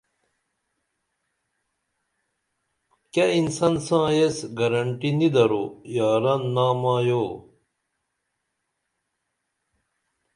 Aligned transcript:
کیہ 3.11 3.25
انسن 3.37 3.73
ساں 3.85 4.05
ایس 4.13 4.37
گرنٹی 4.57 5.09
نیدرو 5.17 5.63
یاران 5.95 6.41
نامایو 6.55 7.23